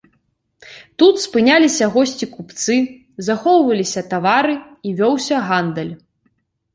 Тут 1.01 1.15
спыняліся 1.25 1.89
госці-купцы, 1.95 2.77
захоўваліся 3.27 4.03
тавары, 4.15 4.55
і 4.89 4.95
вёўся 5.03 5.35
гандаль. 5.51 5.93